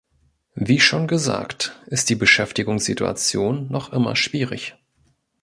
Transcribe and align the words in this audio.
Wie 0.55 0.79
schon 0.79 1.05
gesagt, 1.07 1.79
ist 1.85 2.09
die 2.09 2.15
Beschäftigungssituation 2.15 3.71
noch 3.71 3.93
immer 3.93 4.15
schwierig. 4.15 4.75